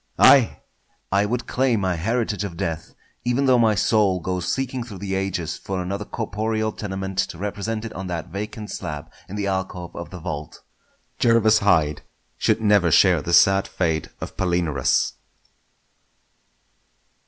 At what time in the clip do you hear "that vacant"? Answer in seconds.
8.07-8.71